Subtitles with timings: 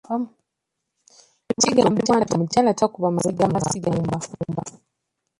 [1.61, 4.63] Kigambibwa nti omukyala takuba mabega masiga ng'afumba.